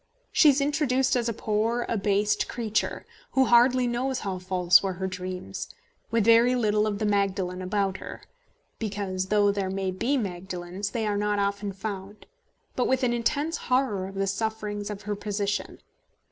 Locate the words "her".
4.93-5.05, 7.97-8.23, 15.03-15.15